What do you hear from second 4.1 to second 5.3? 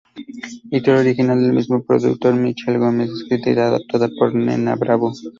por Nena Bravo.